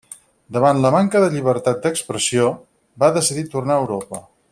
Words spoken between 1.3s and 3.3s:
llibertat d'expressió, va